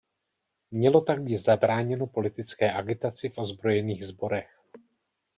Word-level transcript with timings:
Mělo 0.71 1.01
tak 1.01 1.21
být 1.21 1.35
zabráněno 1.37 2.07
politické 2.07 2.73
agitaci 2.73 3.29
v 3.29 3.37
ozbrojených 3.37 4.03
sborech. 4.05 4.59